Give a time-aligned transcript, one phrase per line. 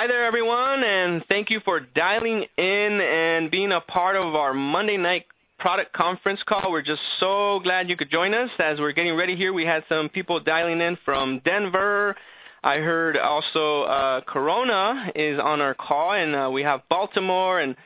[0.00, 4.54] Hi there, everyone, and thank you for dialing in and being a part of our
[4.54, 5.26] Monday night
[5.58, 6.72] product conference call.
[6.72, 8.48] We're just so glad you could join us.
[8.58, 12.16] As we're getting ready here, we had some people dialing in from Denver.
[12.64, 17.76] I heard also uh, Corona is on our call, and uh, we have Baltimore and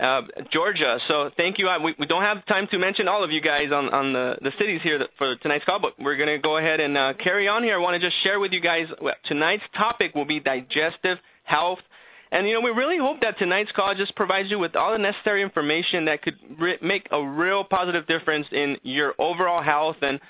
[0.00, 0.98] uh, Georgia.
[1.06, 1.68] So thank you.
[1.84, 4.50] We, we don't have time to mention all of you guys on, on the, the
[4.58, 7.62] cities here for tonight's call, but we're going to go ahead and uh, carry on
[7.62, 7.76] here.
[7.76, 8.86] I want to just share with you guys
[9.28, 11.18] tonight's topic will be digestive
[11.50, 11.80] health.
[12.32, 14.98] And you know, we really hope that tonight's call just provides you with all the
[14.98, 19.96] necessary information that could re- make a real positive difference in your overall health.
[20.02, 20.20] And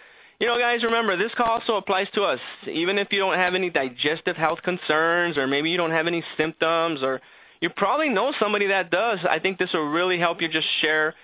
[0.41, 2.41] you know, guys, remember this call also applies to us.
[2.67, 6.25] Even if you don't have any digestive health concerns, or maybe you don't have any
[6.39, 7.21] symptoms, or
[7.61, 9.19] you probably know somebody that does.
[9.29, 11.15] I think this will really help you just share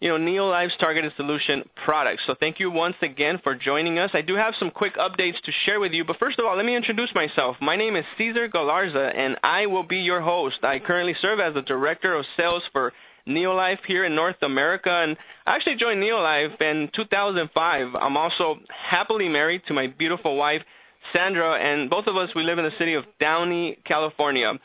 [0.00, 2.22] you know, Neolife's targeted solution products.
[2.26, 4.10] So thank you once again for joining us.
[4.12, 6.66] I do have some quick updates to share with you, but first of all, let
[6.66, 7.56] me introduce myself.
[7.62, 10.56] My name is Cesar Galarza, and I will be your host.
[10.62, 12.92] I currently serve as the Director of Sales for
[13.26, 15.16] Neolife here in North America, and
[15.46, 17.94] I actually joined Neolife in 2005.
[17.98, 18.56] I'm also
[18.90, 20.60] happily married to my beautiful wife,
[21.14, 24.50] Sandra, and both of us, we live in the city of Downey, California.
[24.50, 24.60] And,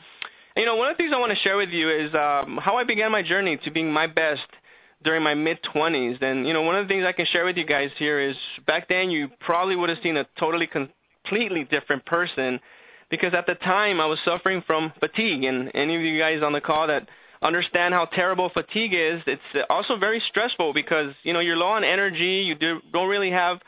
[0.56, 2.76] you know, one of the things I want to share with you is um, how
[2.76, 4.44] I began my journey to being my best
[5.04, 6.22] during my mid 20s.
[6.22, 8.36] And you know, one of the things I can share with you guys here is
[8.66, 12.60] back then you probably would have seen a totally completely different person
[13.10, 15.44] because at the time I was suffering from fatigue.
[15.44, 17.06] And any of you guys on the call that
[17.42, 21.84] understand how terrible fatigue is, it's also very stressful because you know you're low on
[21.84, 23.58] energy, you do, don't really have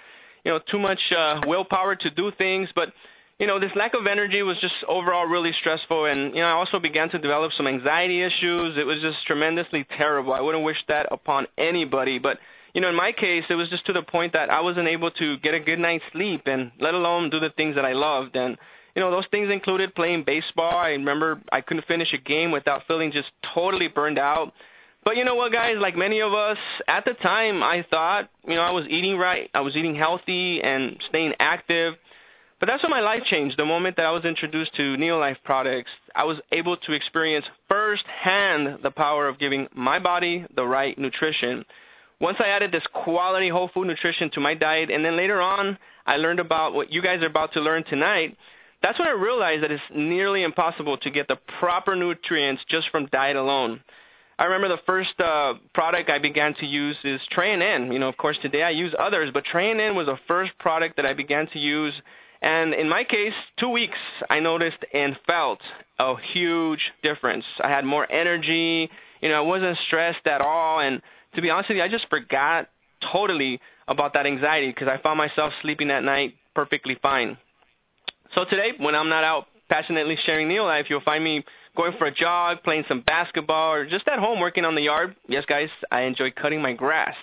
[0.44, 2.88] you know too much uh, willpower to do things, but
[3.38, 6.06] you know, this lack of energy was just overall really stressful.
[6.06, 8.78] And, you know, I also began to develop some anxiety issues.
[8.78, 10.32] It was just tremendously terrible.
[10.32, 12.18] I wouldn't wish that upon anybody.
[12.18, 12.38] But,
[12.74, 15.10] you know, in my case, it was just to the point that I wasn't able
[15.10, 18.36] to get a good night's sleep and let alone do the things that I loved.
[18.36, 18.56] And,
[18.94, 20.76] you know, those things included playing baseball.
[20.76, 24.52] I remember I couldn't finish a game without feeling just totally burned out.
[25.04, 25.74] But you know what, guys?
[25.78, 26.56] Like many of us,
[26.88, 30.60] at the time, I thought, you know, I was eating right, I was eating healthy
[30.62, 31.94] and staying active.
[32.64, 33.58] But that's when my life changed.
[33.58, 38.82] The moment that I was introduced to Neolife products, I was able to experience firsthand
[38.82, 41.66] the power of giving my body the right nutrition.
[42.22, 45.76] Once I added this quality whole food nutrition to my diet, and then later on,
[46.06, 48.34] I learned about what you guys are about to learn tonight.
[48.82, 53.10] That's when I realized that it's nearly impossible to get the proper nutrients just from
[53.12, 53.82] diet alone.
[54.38, 57.92] I remember the first uh, product I began to use is Tre-en-en.
[57.92, 61.04] You know, of course, today I use others, but Tre-en-en was the first product that
[61.04, 61.92] I began to use
[62.44, 63.96] and in my case, two weeks,
[64.28, 65.60] I noticed and felt
[65.98, 67.46] a huge difference.
[67.58, 68.90] I had more energy.
[69.22, 70.78] You know, I wasn't stressed at all.
[70.80, 71.00] And
[71.36, 72.68] to be honest with you, I just forgot
[73.10, 77.38] totally about that anxiety because I found myself sleeping at night perfectly fine.
[78.34, 81.44] So today, when I'm not out passionately sharing Neolife, you'll find me
[81.74, 85.16] going for a jog, playing some basketball, or just at home working on the yard.
[85.28, 87.14] Yes, guys, I enjoy cutting my grass.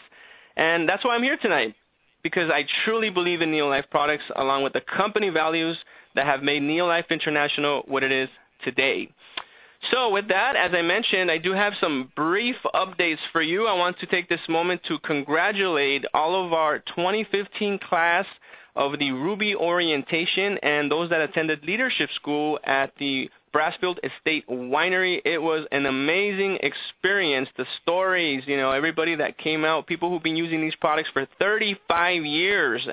[0.58, 1.76] And that's why I'm here tonight
[2.24, 5.78] because I truly believe in Neolife products along with the company values
[6.16, 8.30] that have made Neolife International what it is
[8.64, 9.10] today.
[9.92, 13.66] So with that, as I mentioned, I do have some brief updates for you.
[13.66, 18.26] I want to take this moment to congratulate all of our 2015 class
[18.76, 25.20] of the Ruby orientation and those that attended leadership school at the Brassfield Estate Winery.
[25.26, 27.50] It was an amazing experience.
[27.58, 31.28] The stories, you know, everybody that came out, people who've been using these products for
[31.40, 32.88] 35 years.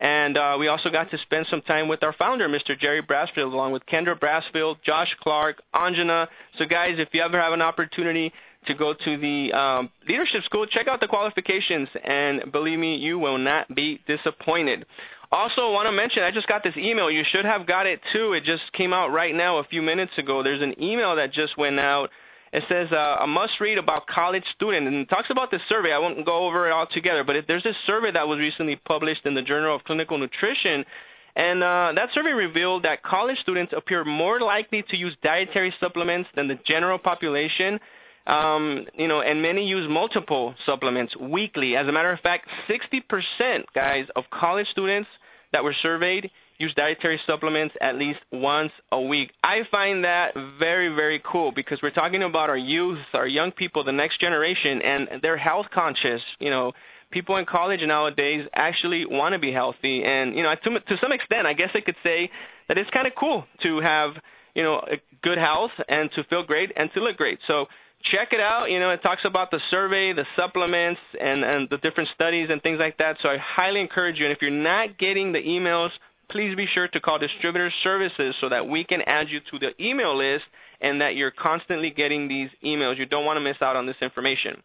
[0.00, 2.78] And uh, we also got to spend some time with our founder, Mr.
[2.78, 6.26] Jerry Brassfield, along with Kendra Brassfield, Josh Clark, Anjana.
[6.58, 8.32] So, guys, if you ever have an opportunity
[8.66, 13.18] to go to the um, leadership school, check out the qualifications, and believe me, you
[13.18, 14.84] will not be disappointed.
[15.34, 17.10] Also, want to mention, I just got this email.
[17.10, 18.34] You should have got it too.
[18.34, 20.44] It just came out right now a few minutes ago.
[20.44, 22.10] There's an email that just went out.
[22.52, 25.90] It says uh, a must-read about college student, and it talks about this survey.
[25.90, 28.76] I won't go over it all together, but it, there's this survey that was recently
[28.86, 30.86] published in the Journal of Clinical Nutrition,
[31.34, 36.28] and uh, that survey revealed that college students appear more likely to use dietary supplements
[36.36, 37.80] than the general population.
[38.24, 41.74] Um, you know, and many use multiple supplements weekly.
[41.74, 45.08] As a matter of fact, 60% guys of college students
[45.54, 49.30] that were surveyed use dietary supplements at least once a week.
[49.42, 53.84] I find that very, very cool because we're talking about our youth, our young people,
[53.84, 56.20] the next generation, and they're health conscious.
[56.38, 56.72] You know,
[57.10, 61.12] people in college nowadays actually want to be healthy, and you know, to to some
[61.12, 62.30] extent, I guess I could say
[62.68, 64.10] that it's kind of cool to have
[64.54, 67.38] you know a good health and to feel great and to look great.
[67.48, 67.66] So
[68.10, 68.66] check it out.
[68.70, 72.62] You know, it talks about the survey, the supplements, and, and the different studies and
[72.62, 73.16] things like that.
[73.22, 74.26] So I highly encourage you.
[74.26, 75.90] And if you're not getting the emails,
[76.30, 79.70] please be sure to call Distributor Services so that we can add you to the
[79.82, 80.44] email list
[80.80, 82.98] and that you're constantly getting these emails.
[82.98, 84.62] You don't want to miss out on this information.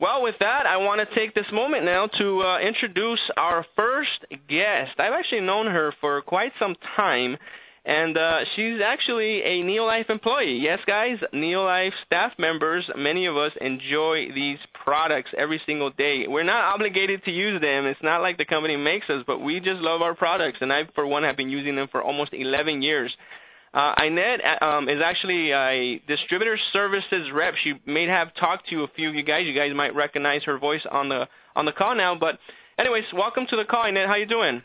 [0.00, 4.24] Well, with that, I want to take this moment now to uh, introduce our first
[4.48, 4.96] guest.
[4.98, 7.36] I've actually known her for quite some time,
[7.84, 10.60] and uh, she's actually a Neolife employee.
[10.62, 16.24] Yes, guys, Neolife staff members, many of us enjoy these products every single day.
[16.28, 17.86] We're not obligated to use them.
[17.86, 20.82] It's not like the company makes us, but we just love our products, and I,
[20.94, 23.14] for one, have been using them for almost 11 years.
[23.72, 27.54] Uh, Inez um, is actually a distributor services rep.
[27.62, 29.42] She may have talked to a few of you guys.
[29.46, 32.16] You guys might recognize her voice on the on the call now.
[32.18, 32.38] But
[32.78, 34.08] anyways, welcome to the call, Inez.
[34.08, 34.62] How you doing?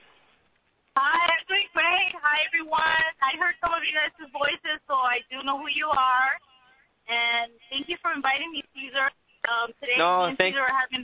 [0.95, 2.15] Hi, I'm doing great.
[2.23, 3.07] Hi, everyone.
[3.19, 6.31] I heard some of you guys' voices, so I do know who you are.
[7.11, 9.11] And thank you for inviting me, Caesar.
[9.43, 11.03] Um, today, no, me Caesar are having.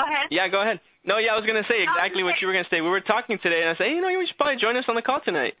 [0.00, 0.32] Go ahead.
[0.32, 0.80] Yeah, go ahead.
[1.04, 2.80] No, yeah, I was going to say exactly what you were going to say.
[2.80, 4.88] We were talking today, and I said, hey, you know, you should probably join us
[4.88, 5.52] on the call tonight.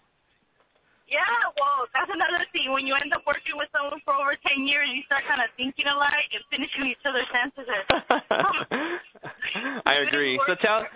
[1.04, 1.20] Yeah,
[1.60, 2.72] well, that's another thing.
[2.72, 5.52] When you end up working with someone for over 10 years, you start kind of
[5.60, 7.68] thinking alike and finishing each other's sentences.
[9.84, 10.40] I agree.
[10.48, 10.88] So tell.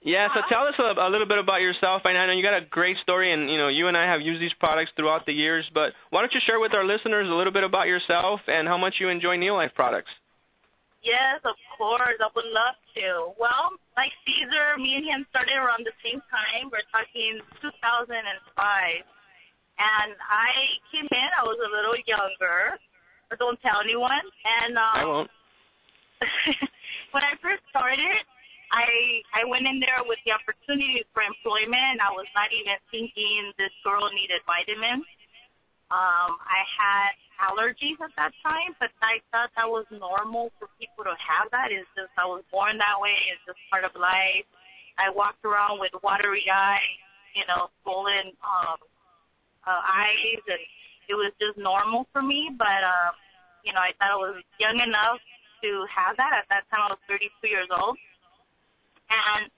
[0.00, 2.06] Yeah, so tell us a, a little bit about yourself.
[2.06, 4.40] I know you got a great story, and you know you and I have used
[4.40, 5.66] these products throughout the years.
[5.74, 8.78] But why don't you share with our listeners a little bit about yourself and how
[8.78, 10.10] much you enjoy Neolife products?
[11.02, 12.14] Yes, of course.
[12.18, 13.34] I would love to.
[13.42, 16.70] Well, like Caesar, me and him started around the same time.
[16.70, 18.14] We're talking 2005.
[19.78, 20.50] And I
[20.90, 22.78] came in, I was a little younger.
[23.30, 24.26] But don't tell anyone.
[24.42, 25.30] And um, I won't.
[27.14, 28.26] when I first started,
[28.70, 32.04] I I went in there with the opportunity for employment.
[32.04, 35.08] I was not even thinking this girl needed vitamins.
[35.88, 41.08] Um, I had allergies at that time, but I thought that was normal for people
[41.08, 41.72] to have that.
[41.72, 43.16] It's just I was born that way.
[43.32, 44.44] It's just part of life.
[45.00, 47.00] I walked around with watery eyes,
[47.32, 48.78] you know, swollen um,
[49.64, 50.62] uh, eyes, and
[51.08, 52.52] it was just normal for me.
[52.52, 53.16] But um,
[53.64, 55.22] you know, I thought I was young enough
[55.62, 56.44] to have that.
[56.44, 57.96] At that time, I was 32 years old,
[59.10, 59.50] and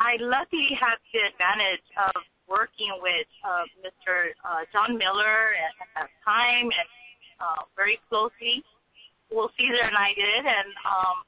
[0.00, 4.30] I luckily had the advantage of working with uh, Mr.
[4.44, 6.88] Uh, John Miller at, at that time and
[7.42, 8.62] uh, very closely.
[9.30, 11.26] Well, Caesar and I did, and um,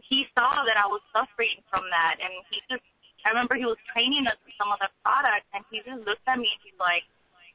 [0.00, 2.80] he saw that I was suffering from that, and he just,
[3.28, 6.24] I remember he was training us in some of the products, and he just looked
[6.24, 7.04] at me and he's like,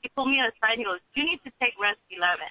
[0.05, 2.45] he pulled me aside and he goes, you need to take Rest 11.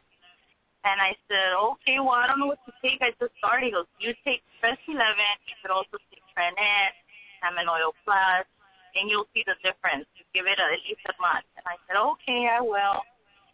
[0.80, 3.04] And I said, okay, well, I don't know what to take.
[3.04, 3.68] I just started.
[3.68, 4.96] He goes, you take Rest 11.
[5.44, 6.90] You could also take Tre-en-en,
[7.44, 8.48] Salmon Oil Plus,
[8.96, 10.08] and you'll see the difference.
[10.16, 11.44] You give it at least a month.
[11.60, 13.04] And I said, okay, I will.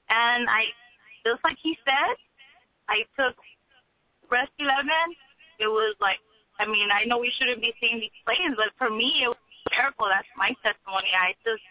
[0.06, 0.70] And I,
[1.26, 2.14] just like he said,
[2.86, 3.34] I took
[4.30, 4.86] Rest 11.
[5.58, 6.22] It was like,
[6.62, 9.42] I mean, I know we shouldn't be seeing these claims, but for me, it was
[9.74, 10.06] miracle.
[10.08, 11.10] That's my testimony.
[11.10, 11.62] I just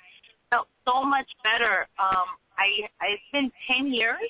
[0.51, 1.88] felt so much better.
[1.98, 2.28] Um,
[2.60, 4.24] I, I, it's been 10 years,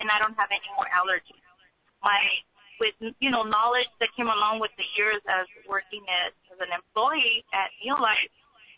[0.00, 1.40] and I don't have any more allergies.
[2.04, 2.18] My,
[2.78, 6.70] with, you know, knowledge that came along with the years as working as, as an
[6.72, 8.32] employee at Neolife,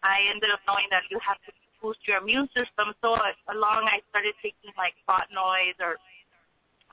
[0.07, 1.51] I ended up knowing that you have to
[1.83, 2.95] boost your immune system.
[3.03, 3.19] So
[3.51, 5.99] along, I started taking like Flavonoids or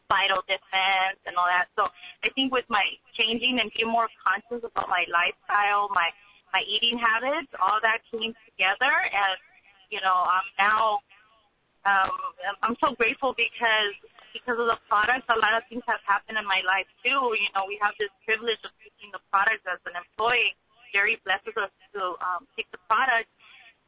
[0.10, 1.70] vital defense and all that.
[1.78, 1.90] So
[2.26, 2.84] I think with my
[3.18, 6.10] changing and being more conscious about my lifestyle, my
[6.54, 9.38] my eating habits, all that came together, and
[9.92, 11.04] you know, I'm now
[11.86, 12.16] um,
[12.64, 13.94] I'm so grateful because
[14.36, 17.32] because of the products, a lot of things have happened in my life too.
[17.40, 20.52] You know, we have this privilege of using the products as an employee
[20.96, 23.28] Jerry blesses us to um, take the product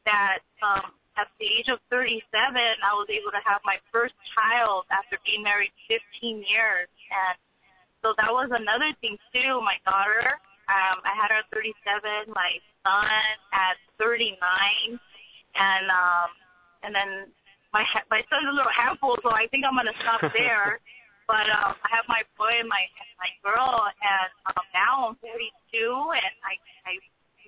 [0.04, 4.84] that um, at the age of 37, I was able to have my first child
[4.92, 6.92] after being married 15 years.
[7.08, 7.36] And
[8.04, 9.56] so that was another thing too.
[9.64, 10.36] My daughter,
[10.68, 13.08] um, I had her at 37, my son
[13.56, 16.30] at 39, and um,
[16.84, 17.10] and then
[17.72, 20.80] my my son's a little handful, so I think I'm gonna stop there.
[21.28, 22.84] but um, I have my boy and my
[23.20, 26.56] my girl, and um, now I'm 42, and I
[26.88, 26.92] I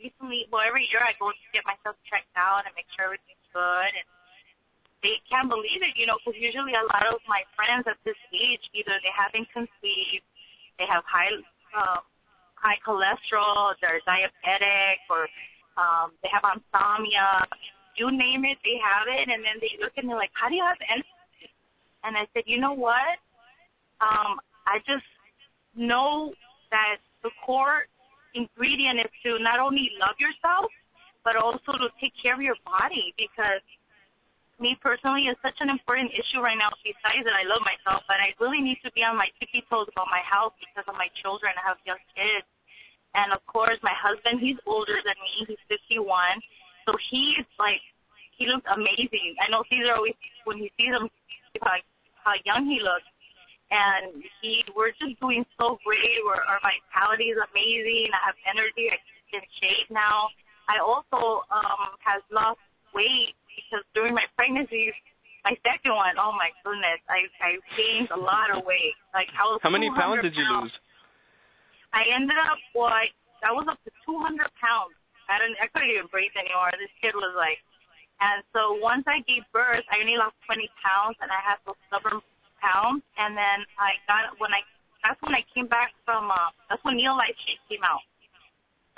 [0.01, 3.49] recently, well, every year I go to get myself checked out and make sure everything's
[3.53, 4.09] good, and
[5.01, 8.19] they can't believe it, you know, because usually a lot of my friends at this
[8.33, 10.25] age either they haven't conceived,
[10.77, 11.33] they have high
[11.73, 12.01] uh,
[12.61, 15.25] high cholesterol, they're diabetic, or
[15.81, 17.49] um, they have insomnia.
[17.97, 20.55] You name it, they have it, and then they look at me like, "How do
[20.55, 21.51] you have energy?"
[22.05, 23.19] And I said, "You know what?
[24.01, 25.07] um, I just
[25.77, 26.33] know
[26.73, 27.85] that the core
[28.35, 30.73] ingredient is to not only love yourself,
[31.23, 33.61] but also to take care of your body because
[34.57, 36.73] me personally is such an important issue right now.
[36.81, 39.89] Besides that, I love myself, but I really need to be on my tippy toes
[39.93, 41.53] about my health because of my children.
[41.61, 42.49] I have young kids.
[43.13, 45.51] And of course, my husband, he's older than me.
[45.51, 46.07] He's 51.
[46.87, 47.83] So he's like,
[48.37, 49.37] he looks amazing.
[49.41, 51.09] I know Caesar always, when he sees him,
[51.61, 51.85] like
[52.25, 53.07] how young he looks.
[53.71, 56.19] And he, we're just doing so great.
[56.27, 58.11] We're, our vitality is amazing.
[58.11, 58.91] I have energy.
[58.91, 58.99] I
[59.31, 60.33] keep in shape now.
[60.71, 62.63] I also um has lost
[62.95, 64.95] weight because during my pregnancy,
[65.43, 68.95] my second one, oh my goodness, I I gained a lot of weight.
[69.11, 69.59] Like I was.
[69.63, 70.71] How many pounds did you pounds.
[70.71, 70.75] lose?
[71.91, 73.11] I ended up like
[73.43, 74.95] I was up to 200 pounds.
[75.31, 76.75] I didn't, I couldn't even breathe anymore.
[76.75, 77.63] This kid was like,
[78.21, 81.79] and so once I gave birth, I only lost 20 pounds, and I had those
[81.89, 82.21] stubborn
[82.61, 83.01] pounds.
[83.17, 84.61] And then I got when I
[85.01, 88.05] that's when I came back from uh, that's when Neolife Shake came out.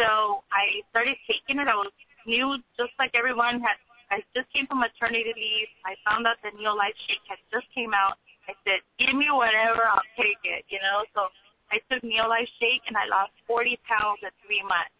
[0.02, 1.70] So I started taking it.
[1.70, 1.94] I was
[2.26, 3.78] new, just like everyone had.
[4.10, 5.70] I just came from maternity leave.
[5.88, 8.18] I found out the Neolife Shake had just came out.
[8.50, 11.30] I said, "Give me whatever, I'll take it." You know, so
[11.70, 14.92] I took Neolife Shake and I lost 40 pounds in three months.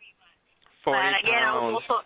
[0.85, 1.59] 40 and again, pounds.
[1.59, 1.97] I was also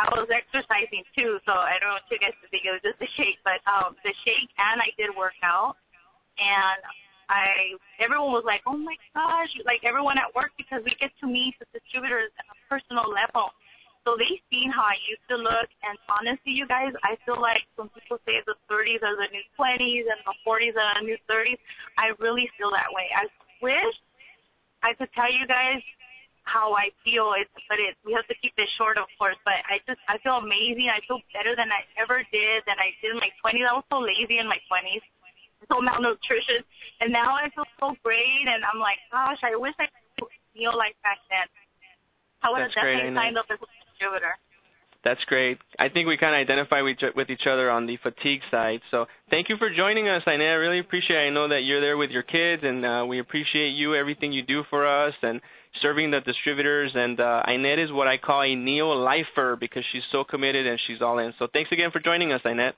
[0.00, 2.96] I was exercising too, so I don't want you guys to think it was just
[2.96, 5.76] the shake, but um the shake and I did work out
[6.40, 6.80] and
[7.28, 11.26] I everyone was like, Oh my gosh, like everyone at work because we get to
[11.28, 13.52] meet the distributors at a personal level.
[14.08, 17.68] So they seen how I used to look and honestly you guys, I feel like
[17.76, 21.20] when people say the thirties are the new twenties and the forties are the new
[21.28, 21.60] thirties,
[22.00, 23.12] I really feel that way.
[23.12, 23.28] I
[23.60, 23.96] wish
[24.80, 25.84] I could tell you guys
[26.44, 27.32] how I feel.
[27.36, 29.36] It's but it we have to keep it short, of course.
[29.44, 30.88] But I just I feel amazing.
[30.90, 33.66] I feel better than I ever did than I did in my 20s.
[33.66, 35.04] I was so lazy in my 20s,
[35.68, 36.64] so malnutritious,
[37.00, 38.46] and now I feel so great.
[38.48, 39.86] And I'm like, gosh, I wish I
[40.18, 41.46] could feel like back then.
[42.42, 43.20] I would have That's great, definitely Annette.
[43.20, 44.34] signed up as a distributor.
[45.02, 45.56] That's great.
[45.78, 48.80] I think we kind of identify with, each other on the fatigue side.
[48.90, 50.44] So thank you for joining us, Inez.
[50.44, 51.28] I really appreciate it.
[51.28, 54.42] I know that you're there with your kids, and uh, we appreciate you, everything you
[54.42, 55.40] do for us, and
[55.80, 56.92] serving the distributors.
[56.94, 61.00] And uh, Inez is what I call a neo-lifer because she's so committed and she's
[61.00, 61.32] all in.
[61.38, 62.76] So thanks again for joining us, Inez.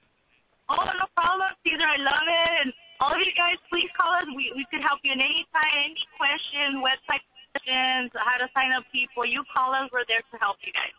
[0.70, 1.82] Oh, no problem, Caesar.
[1.82, 2.50] I love it.
[2.62, 2.68] And
[3.02, 4.30] all of you guys, please call us.
[4.30, 8.70] We we could help you in any time, any question, website questions, how to sign
[8.78, 9.26] up people.
[9.26, 9.90] You call us.
[9.90, 10.94] We're there to help you guys.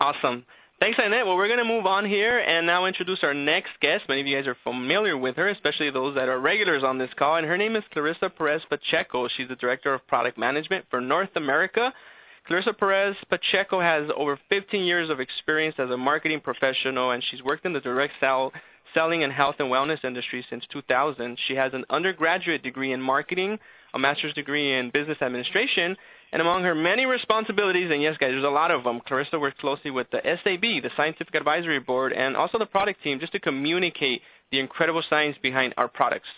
[0.00, 0.46] Awesome.
[0.80, 1.26] Thanks, Annette.
[1.26, 4.04] Well, we're going to move on here and now introduce our next guest.
[4.08, 7.10] Many of you guys are familiar with her, especially those that are regulars on this
[7.18, 7.36] call.
[7.36, 9.28] And her name is Clarissa Perez Pacheco.
[9.36, 11.92] She's the Director of Product Management for North America.
[12.46, 17.42] Clarissa Perez Pacheco has over 15 years of experience as a marketing professional, and she's
[17.42, 18.50] worked in the direct sell,
[18.94, 21.38] selling and health and wellness industry since 2000.
[21.46, 23.58] She has an undergraduate degree in marketing,
[23.92, 25.94] a master's degree in business administration,
[26.32, 29.56] and among her many responsibilities, and yes, guys, there's a lot of them, Clarissa works
[29.60, 33.40] closely with the SAB, the Scientific Advisory Board, and also the product team just to
[33.40, 34.22] communicate
[34.52, 36.28] the incredible science behind our products.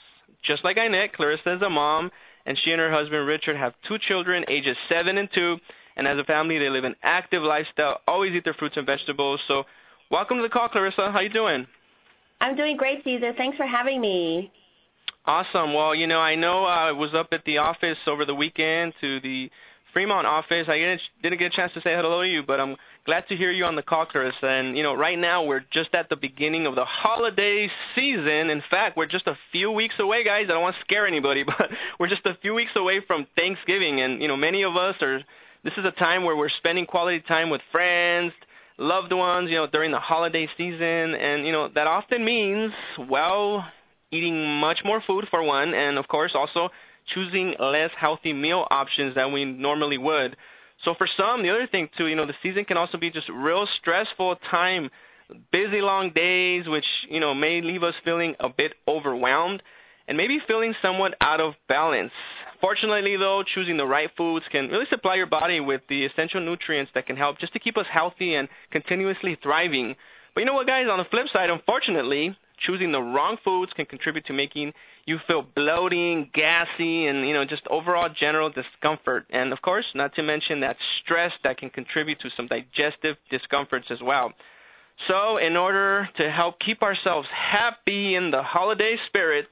[0.46, 2.10] Just like Inez, Clarissa is a mom,
[2.46, 5.56] and she and her husband Richard have two children, ages seven and two,
[5.96, 9.40] and as a family, they live an active lifestyle, always eat their fruits and vegetables.
[9.46, 9.64] So,
[10.10, 11.10] welcome to the call, Clarissa.
[11.12, 11.66] How you doing?
[12.40, 13.32] I'm doing great, Caesar.
[13.36, 14.50] Thanks for having me.
[15.24, 15.74] Awesome.
[15.74, 18.94] Well, you know, I know uh, I was up at the office over the weekend
[19.00, 19.48] to the
[19.92, 20.66] Fremont office.
[20.68, 20.78] I
[21.22, 23.64] didn't, get a chance to say hello to you, but I'm glad to hear you
[23.64, 24.32] on the call, Chris.
[24.42, 28.50] And you know, right now we're just at the beginning of the holiday season.
[28.50, 30.44] In fact, we're just a few weeks away, guys.
[30.44, 31.68] I don't want to scare anybody, but
[31.98, 35.20] we're just a few weeks away from Thanksgiving, and you know, many of us are.
[35.64, 38.32] This is a time where we're spending quality time with friends,
[38.78, 42.72] loved ones, you know, during the holiday season, and you know that often means
[43.08, 43.64] well,
[44.10, 46.70] eating much more food for one, and of course also
[47.14, 50.36] choosing less healthy meal options than we normally would.
[50.84, 53.28] So for some, the other thing too, you know, the season can also be just
[53.28, 54.90] real stressful time,
[55.52, 59.62] busy long days, which you know may leave us feeling a bit overwhelmed
[60.08, 62.12] and maybe feeling somewhat out of balance.
[62.60, 66.92] Fortunately, though, choosing the right foods can really supply your body with the essential nutrients
[66.94, 69.96] that can help just to keep us healthy and continuously thriving.
[70.34, 70.86] But you know what, guys?
[70.90, 74.72] On the flip side, unfortunately, choosing the wrong foods can contribute to making
[75.04, 79.26] you feel bloating, gassy, and you know just overall general discomfort.
[79.30, 83.86] And of course, not to mention that stress that can contribute to some digestive discomforts
[83.90, 84.32] as well.
[85.08, 89.48] So, in order to help keep ourselves happy in the holiday spirit,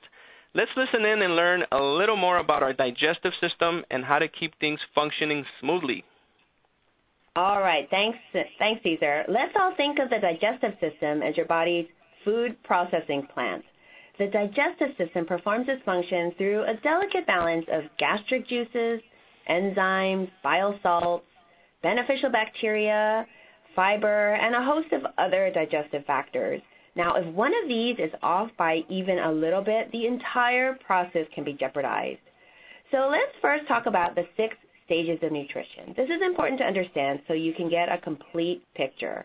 [0.55, 4.29] let's listen in and learn a little more about our digestive system and how to
[4.29, 6.05] keep things functioning smoothly.
[7.37, 8.19] All right, thanks,
[8.59, 9.25] thanks, Caesar.
[9.29, 11.87] Let's all think of the digestive system as your body's
[12.25, 13.65] food processing plant.
[14.21, 19.01] The digestive system performs its function through a delicate balance of gastric juices,
[19.49, 21.25] enzymes, bile salts,
[21.83, 23.27] beneficial bacteria,
[23.75, 26.61] fiber, and a host of other digestive factors.
[26.95, 31.25] Now, if one of these is off by even a little bit, the entire process
[31.35, 32.21] can be jeopardized.
[32.91, 35.95] So let's first talk about the six stages of nutrition.
[35.97, 39.25] This is important to understand so you can get a complete picture.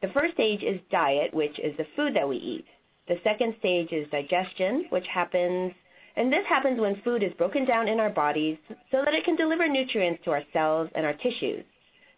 [0.00, 2.64] The first stage is diet, which is the food that we eat.
[3.12, 5.72] The second stage is digestion, which happens
[6.16, 8.56] and this happens when food is broken down in our bodies
[8.90, 11.62] so that it can deliver nutrients to our cells and our tissues.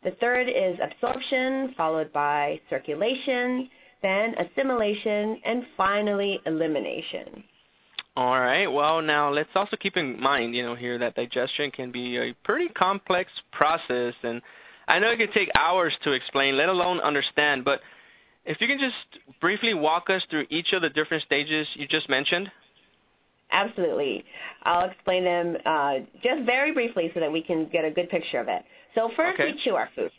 [0.05, 3.69] The third is absorption, followed by circulation,
[4.03, 7.43] then assimilation, and finally elimination.
[8.17, 8.69] All right.
[8.69, 12.35] Well, now let's also keep in mind, you know, here that digestion can be a
[12.45, 14.41] pretty complex process, and
[14.87, 17.65] I know it can take hours to explain, let alone understand.
[17.65, 17.81] But
[18.47, 22.09] if you can just briefly walk us through each of the different stages you just
[22.09, 22.49] mentioned.
[23.51, 24.25] Absolutely.
[24.65, 28.41] I'll explain them uh, just very briefly so that we can get a good picture
[28.41, 28.63] of it.
[28.95, 29.53] So first, okay.
[29.53, 30.11] we chew our food.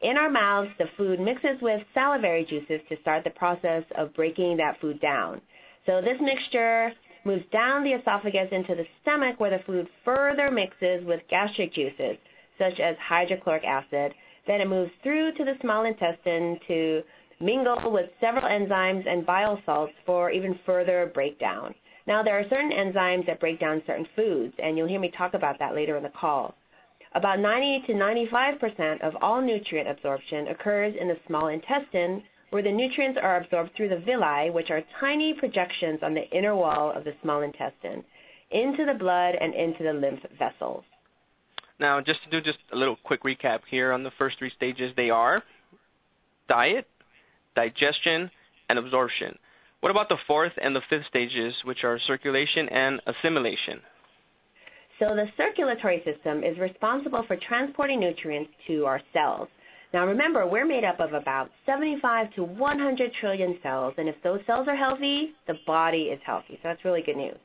[0.00, 4.56] In our mouths, the food mixes with salivary juices to start the process of breaking
[4.58, 5.40] that food down.
[5.86, 6.92] So this mixture
[7.24, 12.16] moves down the esophagus into the stomach where the food further mixes with gastric juices,
[12.58, 14.14] such as hydrochloric acid.
[14.46, 17.02] Then it moves through to the small intestine to
[17.40, 21.74] mingle with several enzymes and bile salts for even further breakdown.
[22.06, 25.34] Now, there are certain enzymes that break down certain foods, and you'll hear me talk
[25.34, 26.54] about that later in the call.
[27.14, 32.72] About 90 to 95% of all nutrient absorption occurs in the small intestine, where the
[32.72, 37.04] nutrients are absorbed through the villi, which are tiny projections on the inner wall of
[37.04, 38.04] the small intestine,
[38.50, 40.84] into the blood and into the lymph vessels.
[41.78, 44.92] Now, just to do just a little quick recap here on the first three stages,
[44.96, 45.42] they are
[46.48, 46.86] diet,
[47.58, 48.30] digestion,
[48.68, 49.36] and absorption.
[49.80, 53.80] What about the fourth and the fifth stages, which are circulation and assimilation?
[54.98, 59.48] So the circulatory system is responsible for transporting nutrients to our cells.
[59.94, 64.40] Now remember, we're made up of about 75 to 100 trillion cells, and if those
[64.46, 66.58] cells are healthy, the body is healthy.
[66.62, 67.38] So that's really good news.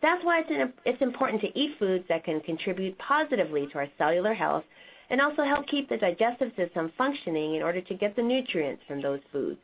[0.00, 4.32] That's why it's, it's important to eat foods that can contribute positively to our cellular
[4.32, 4.64] health
[5.10, 9.02] and also help keep the digestive system functioning in order to get the nutrients from
[9.02, 9.60] those foods.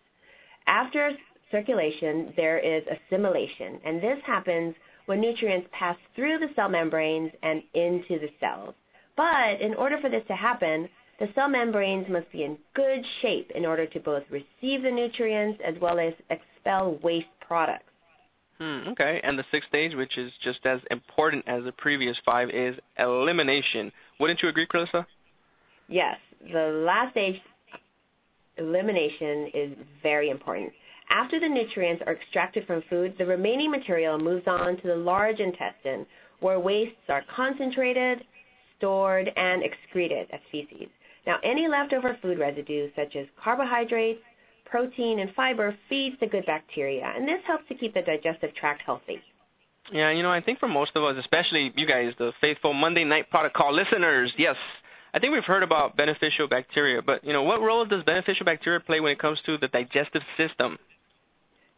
[0.66, 1.12] After
[1.50, 4.74] circulation, there is assimilation, and this happens
[5.06, 8.74] when nutrients pass through the cell membranes and into the cells.
[9.16, 13.50] But in order for this to happen, the cell membranes must be in good shape
[13.54, 17.84] in order to both receive the nutrients as well as expel waste products.
[18.58, 22.48] Hmm, okay, and the sixth stage, which is just as important as the previous five,
[22.48, 23.92] is elimination.
[24.18, 25.04] Wouldn't you agree, Carissa?
[25.88, 26.16] Yes,
[26.52, 27.36] the last stage,
[28.58, 29.72] elimination, is
[30.02, 30.72] very important.
[31.10, 35.38] After the nutrients are extracted from food, the remaining material moves on to the large
[35.38, 36.04] intestine,
[36.40, 38.24] where wastes are concentrated,
[38.76, 40.88] stored, and excreted as feces.
[41.26, 44.20] Now, any leftover food residues, such as carbohydrates,
[44.64, 48.82] protein, and fiber, feeds the good bacteria, and this helps to keep the digestive tract
[48.84, 49.20] healthy.
[49.92, 53.04] Yeah, you know, I think for most of us, especially you guys, the faithful Monday
[53.04, 54.56] Night Product Call listeners, yes,
[55.16, 58.80] I think we've heard about beneficial bacteria, but you know, what role does beneficial bacteria
[58.80, 60.76] play when it comes to the digestive system?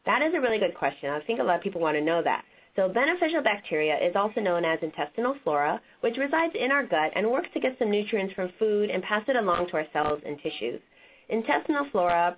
[0.07, 1.11] That is a really good question.
[1.11, 2.43] I think a lot of people want to know that.
[2.75, 7.31] So beneficial bacteria is also known as intestinal flora, which resides in our gut and
[7.31, 10.37] works to get some nutrients from food and pass it along to our cells and
[10.39, 10.81] tissues.
[11.29, 12.37] Intestinal flora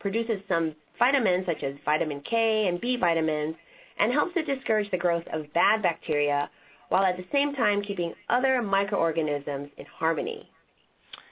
[0.00, 3.54] produces some vitamins such as vitamin K and B vitamins
[3.98, 6.48] and helps to discourage the growth of bad bacteria
[6.88, 10.48] while at the same time keeping other microorganisms in harmony.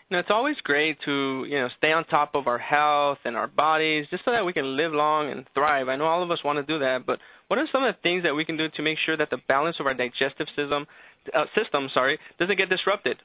[0.08, 3.36] You know, it's always great to you know stay on top of our health and
[3.36, 5.88] our bodies, just so that we can live long and thrive.
[5.88, 8.00] I know all of us want to do that, but what are some of the
[8.02, 10.86] things that we can do to make sure that the balance of our digestive system,
[11.34, 13.16] uh, system, sorry, doesn't get disrupted?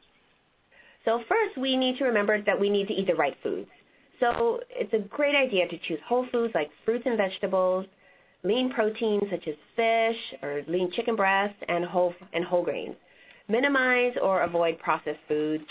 [1.06, 3.70] So first, we need to remember that we need to eat the right foods.
[4.20, 7.86] So it's a great idea to choose whole foods like fruits and vegetables,
[8.44, 12.96] lean proteins such as fish or lean chicken breast, and whole and whole grains.
[13.48, 15.64] Minimize or avoid processed foods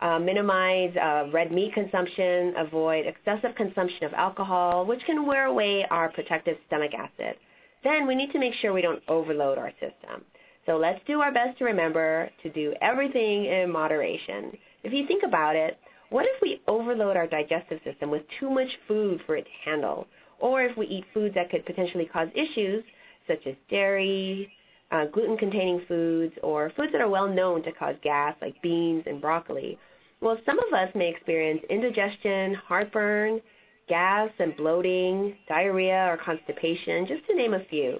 [0.00, 5.84] uh, minimize uh, red meat consumption, avoid excessive consumption of alcohol, which can wear away
[5.90, 7.34] our protective stomach acid.
[7.82, 10.24] Then we need to make sure we don't overload our system.
[10.66, 14.52] So let's do our best to remember to do everything in moderation.
[14.84, 15.76] If you think about it,
[16.10, 20.06] what if we overload our digestive system with too much food for it to handle?
[20.40, 22.84] Or if we eat foods that could potentially cause issues,
[23.26, 24.50] such as dairy,
[24.90, 29.20] uh, gluten-containing foods, or foods that are well known to cause gas, like beans and
[29.20, 29.78] broccoli.
[30.20, 33.40] Well, some of us may experience indigestion, heartburn,
[33.88, 37.98] gas and bloating, diarrhea or constipation, just to name a few.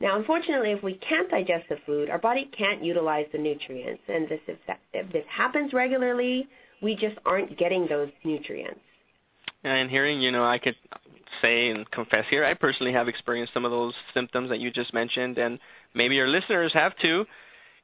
[0.00, 4.02] Now, unfortunately, if we can't digest the food, our body can't utilize the nutrients.
[4.08, 4.40] And this,
[4.92, 6.46] if this happens regularly,
[6.82, 8.80] we just aren't getting those nutrients.
[9.64, 10.74] And hearing, you know, I could
[11.42, 14.92] say and confess here, I personally have experienced some of those symptoms that you just
[14.94, 15.58] mentioned, and
[15.94, 17.24] maybe your listeners have too.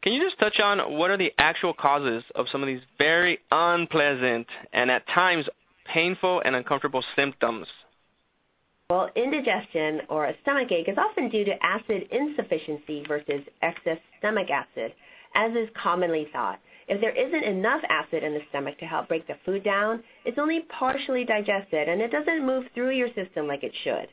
[0.03, 3.39] Can you just touch on what are the actual causes of some of these very
[3.51, 5.47] unpleasant and at times
[5.95, 7.67] painful and uncomfortable symptoms?
[8.91, 14.49] Well, indigestion or a stomach ache is often due to acid insufficiency versus excess stomach
[14.51, 14.93] acid,
[15.35, 16.59] as is commonly thought.
[16.89, 20.39] If there isn't enough acid in the stomach to help break the food down, it's
[20.39, 24.09] only partially digested and it doesn't move through your system like it should.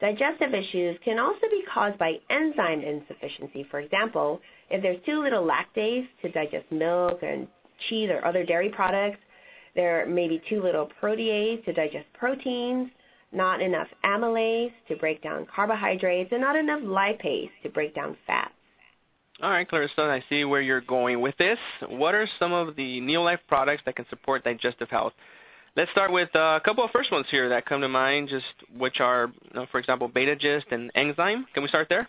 [0.00, 3.66] Digestive issues can also be caused by enzyme insufficiency.
[3.70, 7.48] For example, if there's too little lactase to digest milk and
[7.88, 9.18] cheese or other dairy products,
[9.74, 12.90] there may be too little protease to digest proteins,
[13.32, 18.55] not enough amylase to break down carbohydrates, and not enough lipase to break down fats.
[19.42, 21.58] All right, Clarissa, I see where you're going with this.
[21.88, 25.12] What are some of the Neolife products that can support digestive health?
[25.76, 28.46] Let's start with uh, a couple of first ones here that come to mind, just
[28.80, 31.44] which are, you know, for example, Beta-Gest and Enzyme.
[31.52, 32.08] Can we start there?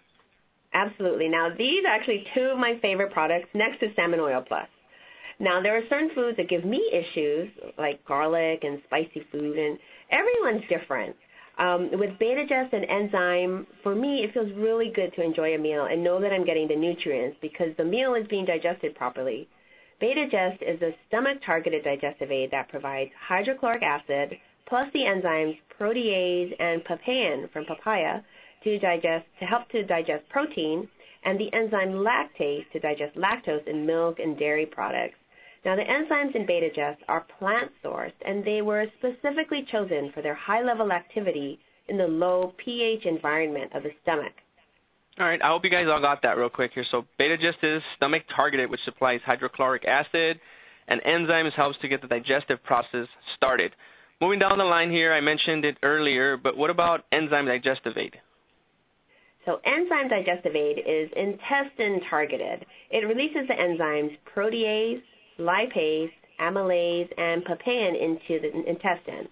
[0.74, 1.28] Absolutely.
[1.28, 4.68] Now, these are actually two of my favorite products next to Salmon Oil Plus.
[5.40, 9.78] Now, there are certain foods that give me issues, like garlic and spicy food, and
[10.12, 11.16] everyone's different.
[11.58, 15.88] Um, with Beta-Gest and enzyme, for me, it feels really good to enjoy a meal
[15.90, 19.48] and know that I'm getting the nutrients because the meal is being digested properly.
[20.00, 26.84] Beta-Gest is a stomach-targeted digestive aid that provides hydrochloric acid plus the enzymes protease and
[26.86, 28.22] papain from papaya
[28.64, 30.88] to digest to help to digest protein
[31.26, 35.16] and the enzyme lactase to digest lactose in milk and dairy products.
[35.68, 40.34] Now, the enzymes in Beta-Gest are plant sourced, and they were specifically chosen for their
[40.34, 44.32] high level activity in the low pH environment of the stomach.
[45.20, 46.86] All right, I hope you guys all got that real quick here.
[46.90, 50.40] So, Beta-Gest is stomach targeted, which supplies hydrochloric acid,
[50.88, 53.74] and enzymes helps to get the digestive process started.
[54.22, 58.16] Moving down the line here, I mentioned it earlier, but what about enzyme digestive aid?
[59.46, 62.66] So enzyme digestive aid is intestine targeted.
[62.90, 65.02] It releases the enzymes protease,
[65.40, 69.28] lipase, amylase, and papain into the intestine.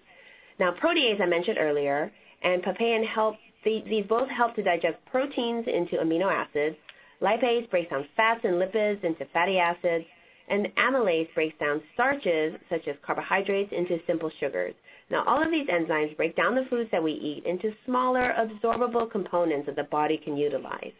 [0.58, 2.10] Now, protease I mentioned earlier,
[2.42, 6.76] and papain help these both help to digest proteins into amino acids.
[7.20, 10.04] Lipase breaks down fats and lipids into fatty acids,
[10.48, 14.74] and amylase breaks down starches such as carbohydrates into simple sugars.
[15.10, 19.10] Now, all of these enzymes break down the foods that we eat into smaller, absorbable
[19.10, 20.92] components that the body can utilize.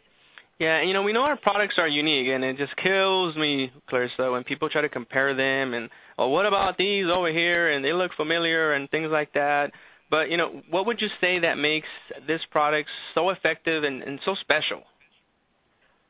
[0.59, 4.31] Yeah, you know, we know our products are unique, and it just kills me, Clarissa,
[4.31, 7.93] when people try to compare them and, oh, what about these over here, and they
[7.93, 9.71] look familiar and things like that.
[10.09, 11.87] But, you know, what would you say that makes
[12.25, 14.81] this product so effective and, and so special?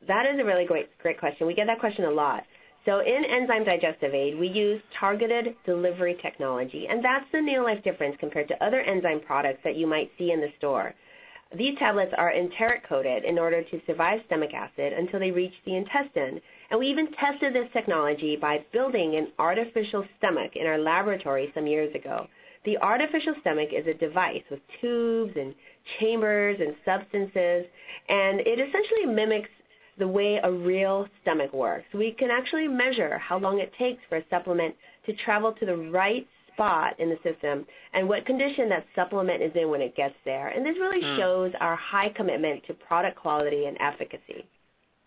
[0.08, 1.46] That is a really great, great question.
[1.46, 2.44] We get that question a lot.
[2.86, 8.16] So in Enzyme Digestive Aid, we use targeted delivery technology, and that's the Neolife difference
[8.18, 10.94] compared to other enzyme products that you might see in the store.
[11.56, 15.76] These tablets are enteric coated in order to survive stomach acid until they reach the
[15.76, 16.42] intestine.
[16.70, 21.66] And we even tested this technology by building an artificial stomach in our laboratory some
[21.66, 22.28] years ago.
[22.66, 25.56] The artificial stomach is a device with tubes and
[26.00, 27.66] chambers and substances,
[28.10, 29.50] and it essentially mimics
[29.98, 31.86] the way a real stomach works.
[31.94, 35.78] We can actually measure how long it takes for a supplement to travel to the
[35.78, 40.15] right spot in the system and what condition that supplement is in when it gets
[40.26, 40.48] there.
[40.48, 41.17] And this really mm.
[41.17, 44.46] shows our high commitment to product quality and efficacy.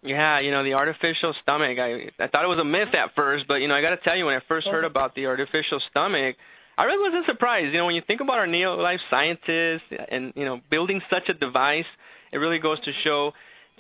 [0.02, 3.44] Yeah, you know, the artificial stomach, I I thought it was a myth at first,
[3.46, 5.80] but you know, I got to tell you when I first heard about the artificial
[5.90, 6.36] stomach,
[6.78, 7.72] I really wasn't surprised.
[7.72, 11.34] You know, when you think about our neo-life scientists and, you know, building such a
[11.34, 11.90] device,
[12.32, 13.32] it really goes to show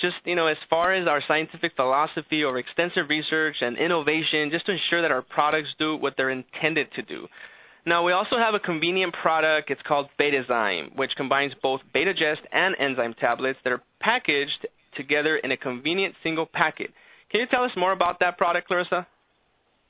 [0.02, 4.66] just, you know, as far as our scientific philosophy over extensive research and innovation, just
[4.66, 7.26] to ensure that our products do what they're intended to do.
[7.86, 9.70] Now, we also have a convenient product.
[9.70, 14.66] It's called Betazyme, which combines both Beta-Gest and enzyme tablets that are packaged
[14.96, 16.90] together in a convenient single packet.
[17.30, 19.06] Can you tell us more about that product, Clarissa?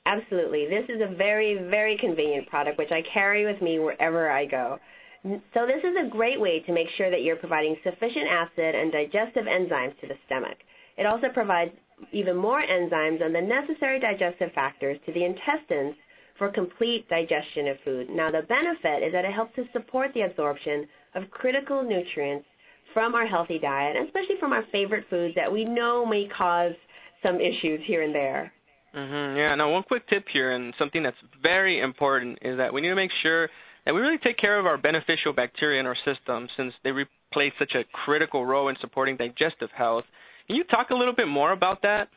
[0.05, 0.67] Absolutely.
[0.67, 4.79] This is a very, very convenient product which I carry with me wherever I go.
[5.23, 8.91] So this is a great way to make sure that you're providing sufficient acid and
[8.91, 10.57] digestive enzymes to the stomach.
[10.97, 11.71] It also provides
[12.11, 15.95] even more enzymes and the necessary digestive factors to the intestines
[16.41, 18.09] for complete digestion of food.
[18.09, 22.47] Now, the benefit is that it helps to support the absorption of critical nutrients
[22.95, 26.73] from our healthy diet, especially from our favorite foods that we know may cause
[27.21, 28.51] some issues here and there.
[28.95, 29.37] Mm-hmm.
[29.37, 29.53] Yeah.
[29.53, 32.95] Now, one quick tip here, and something that's very important, is that we need to
[32.95, 33.47] make sure
[33.85, 36.89] that we really take care of our beneficial bacteria in our system, since they
[37.31, 40.05] play such a critical role in supporting digestive health.
[40.47, 42.09] Can you talk a little bit more about that?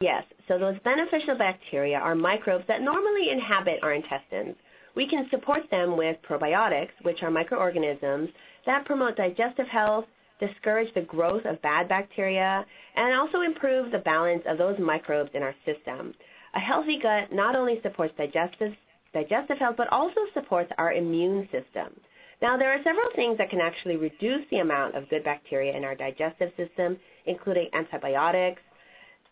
[0.00, 4.54] Yes, so those beneficial bacteria are microbes that normally inhabit our intestines.
[4.94, 8.28] We can support them with probiotics, which are microorganisms
[8.66, 10.04] that promote digestive health,
[10.38, 15.42] discourage the growth of bad bacteria, and also improve the balance of those microbes in
[15.42, 16.12] our system.
[16.54, 18.72] A healthy gut not only supports digestive
[19.14, 21.98] digestive health, but also supports our immune system.
[22.42, 25.84] Now, there are several things that can actually reduce the amount of good bacteria in
[25.84, 28.60] our digestive system, including antibiotics,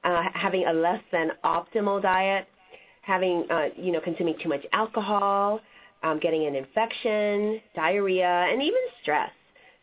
[0.04, 2.46] uh, having a less than optimal diet,
[3.02, 5.60] having, uh, you know, consuming too much alcohol,
[6.02, 9.30] um, getting an infection, diarrhea, and even stress.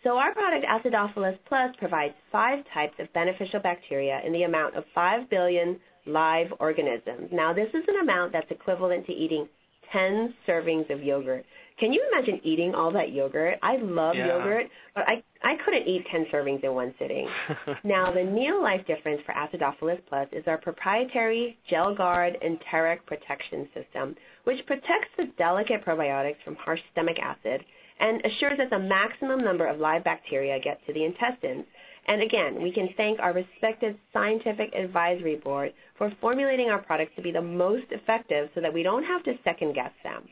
[0.04, 4.84] So our product Acidophilus Plus provides five types of beneficial bacteria in the amount of
[4.96, 7.30] 5 billion live organisms.
[7.32, 9.48] Now, this is an amount that's equivalent to eating
[9.94, 11.46] 10 servings of yogurt.
[11.80, 13.58] Can you imagine eating all that yogurt?
[13.62, 14.28] I love yeah.
[14.28, 17.28] yogurt, but I I couldn't eat 10 servings in one sitting.
[17.84, 24.16] now, the Neolife difference for Acidophilus Plus is our proprietary Gel Guard enteric protection system,
[24.44, 27.62] which protects the delicate probiotics from harsh stomach acid
[28.00, 31.66] and assures that the maximum number of live bacteria get to the intestines.
[32.08, 37.22] And again, we can thank our respected scientific advisory board for formulating our products to
[37.22, 40.24] be the most effective so that we don't have to second guess them.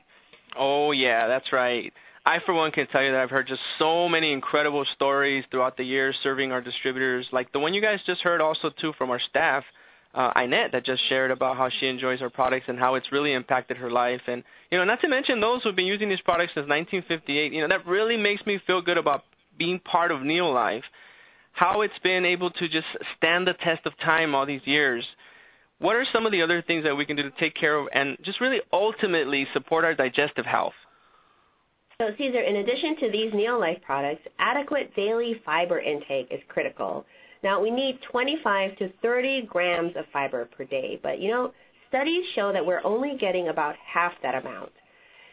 [0.57, 1.93] Oh, yeah, that's right.
[2.25, 5.77] I, for one, can tell you that I've heard just so many incredible stories throughout
[5.77, 9.09] the years serving our distributors, like the one you guys just heard also, too, from
[9.09, 9.63] our staff,
[10.13, 13.33] uh, Inette, that just shared about how she enjoys our products and how it's really
[13.33, 14.21] impacted her life.
[14.27, 17.61] And, you know, not to mention those who've been using these products since 1958, you
[17.61, 19.23] know, that really makes me feel good about
[19.57, 20.83] being part of Neolife,
[21.53, 25.05] how it's been able to just stand the test of time all these years–
[25.79, 27.87] what are some of the other things that we can do to take care of
[27.93, 30.73] and just really ultimately support our digestive health?
[32.01, 37.05] So, Cesar, in addition to these Neolife products, adequate daily fiber intake is critical.
[37.43, 41.51] Now, we need 25 to 30 grams of fiber per day, but you know,
[41.89, 44.71] studies show that we're only getting about half that amount.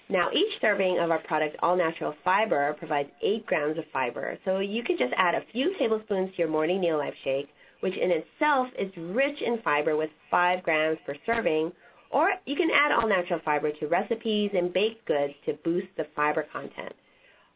[0.08, 4.58] Now, each serving of our product, All Natural Fiber, provides 8 grams of fiber, so
[4.58, 7.48] you could just add a few tablespoons to your morning Neolife shake
[7.80, 11.72] which in itself is rich in fiber with 5 grams per serving,
[12.10, 16.06] or you can add all natural fiber to recipes and baked goods to boost the
[16.14, 16.94] fiber content.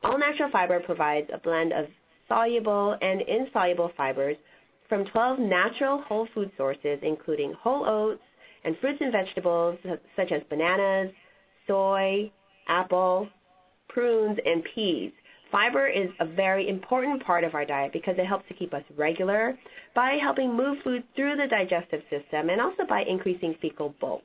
[0.02, 1.86] All natural fiber provides a blend of
[2.28, 4.36] soluble and insoluble fibers
[4.88, 8.22] from 12 natural whole food sources, including whole oats
[8.64, 9.78] and fruits and vegetables
[10.16, 11.12] such as bananas,
[11.66, 12.30] soy,
[12.68, 13.28] apple,
[13.88, 15.12] prunes, and peas.
[15.50, 18.84] Fiber is a very important part of our diet because it helps to keep us
[18.96, 19.58] regular
[19.94, 24.22] by helping move food through the digestive system and also by increasing fecal bulk.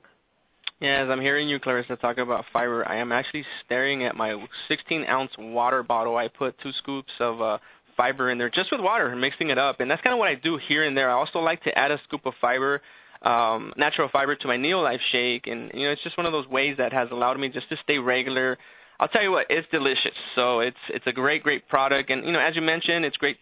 [0.81, 4.35] Yeah, as I'm hearing you, Clarissa, talk about fiber, I am actually staring at my
[4.67, 6.17] 16 ounce water bottle.
[6.17, 7.57] I put two scoops of uh,
[7.95, 9.79] fiber in there just with water, mixing it up.
[9.79, 11.09] And that's kind of what I do here and there.
[11.09, 12.81] I also like to add a scoop of fiber,
[13.21, 15.47] um, natural fiber to my Neolife shake.
[15.47, 17.77] And, you know, it's just one of those ways that has allowed me just to
[17.83, 18.57] stay regular,
[18.99, 20.15] I'll tell you what, it's delicious.
[20.35, 23.37] So it's it's a great, great product, and you know, as you mentioned, it's great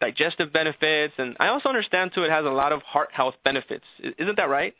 [0.00, 3.84] digestive benefits, and I also understand too it has a lot of heart health benefits.
[3.98, 4.74] Isn't that right?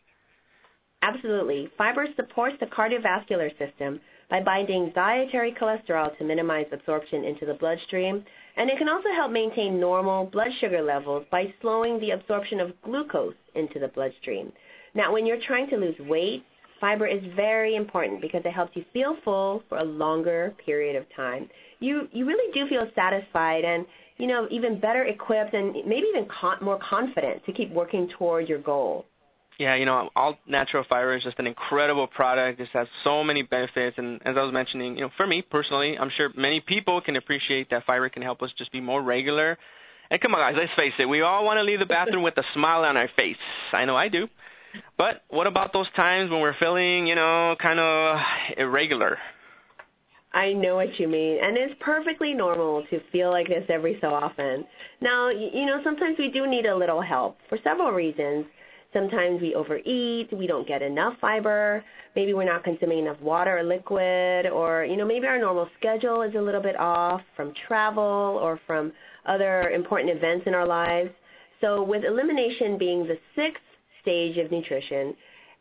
[1.04, 1.68] Absolutely.
[1.76, 8.24] Fiber supports the cardiovascular system by binding dietary cholesterol to minimize absorption into the bloodstream,
[8.56, 12.70] and it can also help maintain normal blood sugar levels by slowing the absorption of
[12.82, 14.50] glucose into the bloodstream.
[14.94, 16.42] Now, when you're trying to lose weight,
[16.80, 21.04] Fiber is very important because it helps you feel full for a longer period of
[21.14, 21.50] time.
[21.80, 23.84] You you really do feel satisfied and
[24.16, 28.48] you know even better equipped and maybe even con- more confident to keep working toward
[28.48, 29.04] your goal.
[29.58, 32.60] Yeah, you know, all natural fiber is just an incredible product.
[32.60, 35.96] It has so many benefits, and as I was mentioning, you know, for me personally,
[35.98, 39.56] I'm sure many people can appreciate that fiber can help us just be more regular.
[40.10, 42.36] And come on, guys, let's face it, we all want to leave the bathroom with
[42.36, 43.36] a smile on our face.
[43.72, 44.26] I know I do.
[44.98, 48.16] But what about those times when we're feeling, you know, kind of
[48.56, 49.18] irregular?
[50.32, 54.08] I know what you mean, and it's perfectly normal to feel like this every so
[54.08, 54.66] often.
[55.00, 58.46] Now, you know, sometimes we do need a little help for several reasons.
[58.94, 61.84] Sometimes we overeat, we don't get enough fiber,
[62.16, 66.22] maybe we're not consuming enough water or liquid, or, you know, maybe our normal schedule
[66.22, 68.92] is a little bit off from travel or from
[69.26, 71.10] other important events in our lives.
[71.60, 73.62] So, with elimination being the sixth
[74.00, 75.14] stage of nutrition.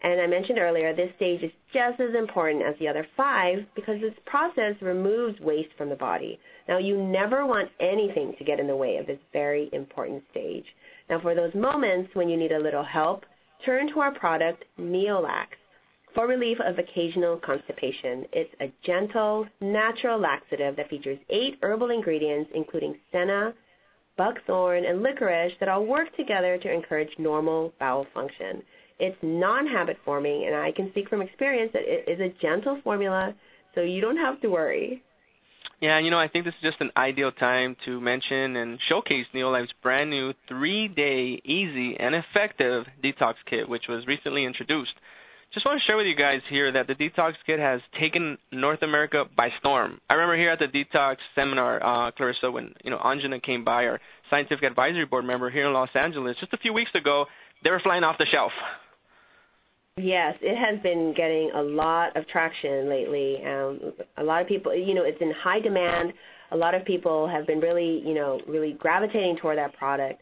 [0.04, 4.02] And I mentioned earlier, this stage is just as important as the other five because
[4.02, 6.38] this process removes waste from the body.
[6.67, 10.65] Now, you never want anything to get in the way of this very important stage.
[11.13, 13.23] Now, for those moments when you need a little help,
[13.67, 15.45] turn to our product, Neolax,
[16.15, 18.26] for relief of occasional constipation.
[18.32, 23.54] It's a gentle, natural laxative that features eight herbal ingredients, including senna,
[24.17, 28.63] buckthorn, and licorice that all work together to encourage normal bowel function.
[28.97, 33.36] It's non-habit forming, and I can speak from experience that it is a gentle formula,
[33.76, 35.04] so you don't have to worry.
[35.84, 39.26] Yeah, you know, I think this is just an ideal time to mention and showcase
[39.34, 44.93] Neolife's brand new three-day easy and effective detox kit, which was recently introduced.
[45.54, 48.82] just want to share with you guys here that the Detox Kit has taken North
[48.82, 50.00] America by storm.
[50.10, 53.84] I remember here at the Detox seminar, uh, Clarissa, when you know Anjana came by,
[53.88, 57.26] our scientific advisory board member here in Los Angeles, just a few weeks ago,
[57.62, 58.54] they were flying off the shelf.
[59.98, 63.38] Yes, it has been getting a lot of traction lately.
[63.46, 66.14] Um, a lot of people, you know, it's in high demand.
[66.52, 70.20] A lot of people have been really, you know, really gravitating toward that product.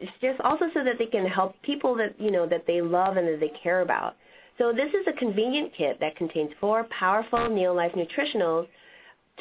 [0.00, 3.16] It's just also so that they can help people that, you know, that they love
[3.16, 4.14] and that they care about.
[4.56, 8.68] So this is a convenient kit that contains four powerful Neolife nutritionals.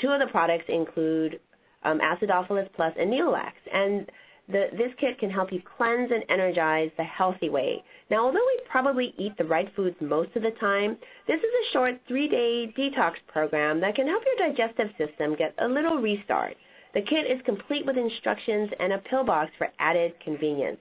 [0.01, 1.39] Two of the products include
[1.83, 3.51] um, Acidophilus Plus and Neolax.
[3.71, 4.09] And
[4.47, 7.83] the, this kit can help you cleanse and energize the healthy way.
[8.09, 11.71] Now, although we probably eat the right foods most of the time, this is a
[11.73, 16.55] short three-day detox program that can help your digestive system get a little restart.
[16.93, 20.79] The kit is complete with instructions and a pill box for added convenience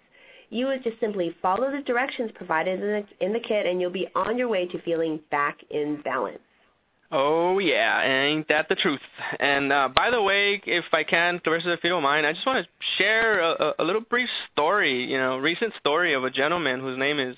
[0.50, 3.90] you would just simply follow the directions provided in the, in the kit and you'll
[3.90, 6.38] be on your way to feeling back in balance.
[7.12, 9.00] Oh yeah, ain't that the truth?
[9.38, 12.44] And uh, by the way, if I can, Clarissa, if you don't mind, I just
[12.44, 16.80] want to share a, a little brief story, you know, recent story of a gentleman
[16.80, 17.36] whose name is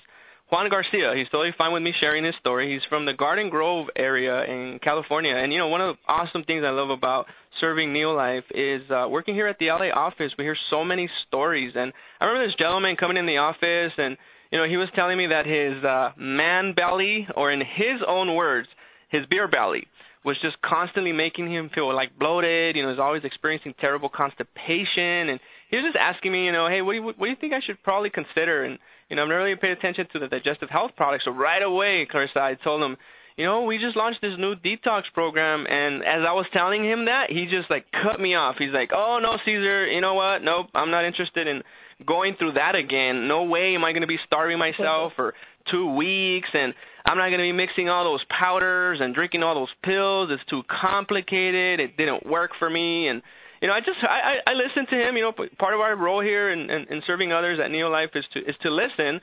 [0.51, 1.13] Juan Garcia.
[1.15, 2.73] He's totally fine with me sharing his story.
[2.73, 6.43] He's from the Garden Grove area in California, and you know, one of the awesome
[6.45, 7.27] things I love about
[7.61, 10.31] serving Neolife is uh, working here at the LA office.
[10.35, 14.17] We hear so many stories, and I remember this gentleman coming in the office, and
[14.51, 18.33] you know he was telling me that his uh, man belly, or in his own
[18.33, 18.67] words,
[19.09, 19.87] his beer belly,
[20.23, 22.75] was just constantly making him feel like bloated.
[22.75, 26.67] You know, he's always experiencing terrible constipation, and he was just asking me, you know,
[26.67, 28.63] hey, what do you what do you think I should probably consider?
[28.63, 31.25] And you know, I'm not really paying attention to the digestive health products.
[31.25, 32.97] So right away, Clarissa, I told him
[33.39, 37.05] you know, we just launched this new detox program, and as I was telling him
[37.05, 38.55] that, he just like cut me off.
[38.59, 40.43] He's like, "Oh no, Caesar, you know what?
[40.43, 41.63] Nope, I'm not interested in
[42.05, 43.29] going through that again.
[43.29, 45.33] No way am I going to be starving myself for
[45.71, 46.73] two weeks, and
[47.09, 50.29] I'm not going to be mixing all those powders and drinking all those pills.
[50.31, 51.79] It's too complicated.
[51.79, 53.21] It didn't work for me, and."
[53.61, 55.17] you know, I just I, I listen to him.
[55.17, 58.23] You know, part of our role here in, in, in serving others at Neolife is
[58.31, 59.19] to is to listen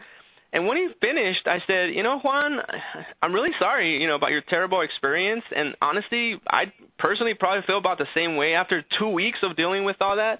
[0.53, 2.59] and when he finished, I said, you know, Juan,
[3.22, 5.42] I'm really sorry, you know, about your terrible experience.
[5.55, 9.85] And honestly, I personally probably feel about the same way after two weeks of dealing
[9.85, 10.38] with all that.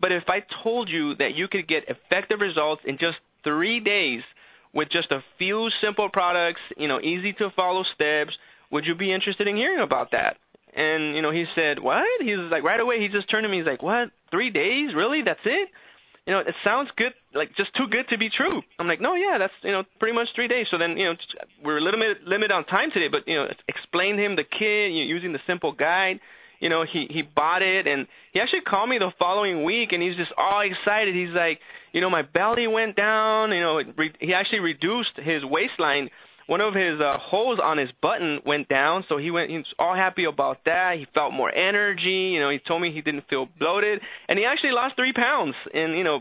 [0.00, 4.22] But if I told you that you could get effective results in just three days
[4.74, 8.32] with just a few simple products, you know, easy to follow steps,
[8.70, 10.36] would you be interested in hearing about that?
[10.74, 12.04] And, you know, he said, what?
[12.20, 14.10] He was like, right away, he just turned to me, he's like, what?
[14.30, 14.94] Three days?
[14.94, 15.22] Really?
[15.22, 15.68] That's it?
[16.26, 18.62] you know, it sounds good, like just too good to be true.
[18.78, 20.66] I'm like, no, yeah, that's you know pretty much three days.
[20.70, 21.14] So then you know
[21.62, 24.92] we're a little bit limit on time today, but you know explain him the kit
[24.92, 26.20] you know, using the simple guide.
[26.64, 30.02] You know, he he bought it and he actually called me the following week and
[30.02, 31.14] he's just all excited.
[31.14, 31.60] He's like,
[31.92, 33.52] you know, my belly went down.
[33.52, 36.08] You know, re- he actually reduced his waistline
[36.46, 39.50] one of his uh, holes on his button went down, so he went.
[39.50, 40.98] He was all happy about that.
[40.98, 42.32] He felt more energy.
[42.34, 45.54] You know, he told me he didn't feel bloated, and he actually lost three pounds
[45.72, 46.20] in you know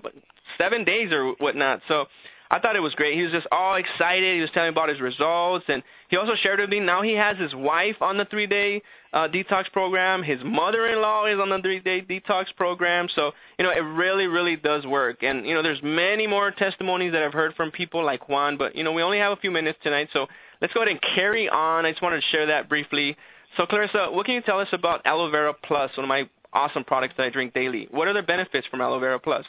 [0.58, 1.82] seven days or whatnot.
[1.90, 2.06] So
[2.54, 3.18] I thought it was great.
[3.18, 4.36] He was just all excited.
[4.36, 7.18] He was telling me about his results, and he also shared with me now he
[7.18, 8.80] has his wife on the three-day
[9.12, 10.22] uh, detox program.
[10.22, 13.08] His mother-in-law is on the three-day detox program.
[13.16, 15.24] So you know it really, really does work.
[15.24, 18.76] And you know there's many more testimonies that I've heard from people like Juan, but
[18.76, 20.28] you know we only have a few minutes tonight, so
[20.62, 21.88] let's go ahead and carry on.
[21.88, 23.18] I just wanted to share that briefly.
[23.58, 26.84] So Clarissa, what can you tell us about Aloe Vera Plus, one of my awesome
[26.84, 27.88] products that I drink daily?
[27.90, 29.46] What are the benefits from Aloe Vera Plus?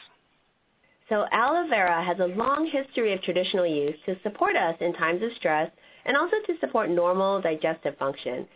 [1.08, 5.22] So aloe vera has a long history of traditional use to support us in times
[5.22, 5.70] of stress
[6.06, 8.46] and also to support normal digestive function.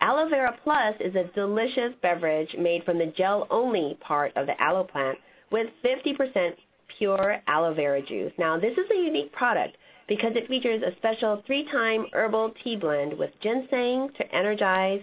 [0.00, 4.84] Aloe Vera Plus is a delicious beverage made from the gel-only part of the aloe
[4.84, 5.18] plant
[5.50, 6.52] with 50%
[6.98, 8.32] pure aloe vera juice.
[8.38, 13.18] Now, this is a unique product because it features a special three-time herbal tea blend
[13.18, 15.00] with ginseng to energize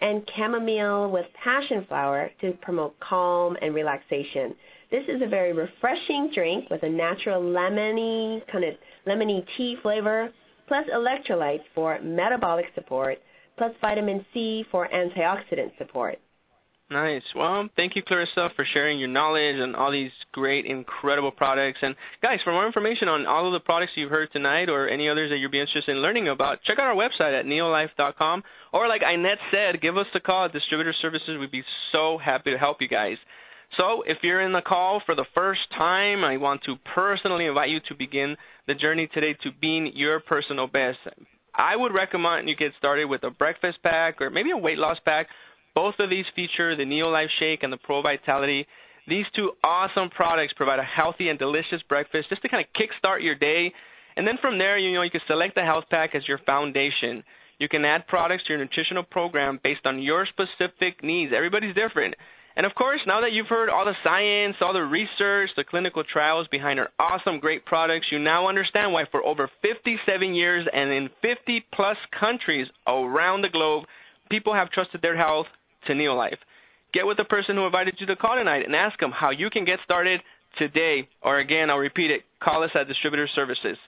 [0.00, 4.54] and chamomile with passion flower to promote calm and relaxation.
[4.90, 8.74] This is a very refreshing drink with a natural lemony, kind of
[9.06, 10.30] lemony tea flavor,
[10.66, 13.18] plus electrolytes for metabolic support,
[13.58, 16.18] plus vitamin C for antioxidant support.
[16.90, 17.22] Nice.
[17.36, 21.80] Well, thank you, Clarissa, for sharing your knowledge and all these great, incredible products.
[21.82, 25.06] And guys, for more information on all of the products you've heard tonight or any
[25.10, 28.42] others that you'd be interested in learning about, check out our website at neolife.com.
[28.72, 31.36] Or like Inette said, give us a call at Distributor Services.
[31.38, 33.18] We'd be so happy to help you guys.
[33.76, 37.68] So if you're in the call for the first time, I want to personally invite
[37.68, 40.98] you to begin the journey today to being your personal best.
[41.54, 44.98] I would recommend you get started with a breakfast pack or maybe a weight loss
[45.04, 45.26] pack.
[45.74, 48.66] Both of these feature the Neolife Shake and the Pro Vitality.
[49.06, 53.22] These two awesome products provide a healthy and delicious breakfast just to kind of kickstart
[53.22, 53.72] your day
[54.18, 57.22] And then from there, you know, you can select the health pack as your foundation.
[57.60, 61.32] You can add products to your nutritional program based on your specific needs.
[61.34, 62.16] Everybody's different.
[62.58, 66.02] And of course, now that you've heard all the science, all the research, the clinical
[66.02, 70.90] trials behind our awesome, great products, you now understand why for over 57 years and
[70.90, 73.84] in 50 plus countries around the globe,
[74.28, 75.46] people have trusted their health
[75.86, 76.38] to Neolife.
[76.92, 79.50] Get with the person who invited you to call tonight and ask them how you
[79.50, 80.20] can get started
[80.58, 81.08] today.
[81.22, 83.78] Or again, I'll repeat it, call us at Distributor Services.